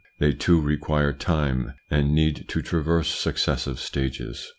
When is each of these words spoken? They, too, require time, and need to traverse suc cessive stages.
They, 0.17 0.33
too, 0.33 0.59
require 0.59 1.13
time, 1.13 1.73
and 1.91 2.15
need 2.15 2.45
to 2.47 2.63
traverse 2.63 3.07
suc 3.13 3.35
cessive 3.35 3.77
stages. 3.77 4.49